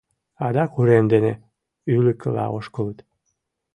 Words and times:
Адак 0.45 0.71
урем 0.79 1.05
дене 1.13 1.33
ӱлыкыла 1.93 2.45
ошкылыт. 2.57 2.99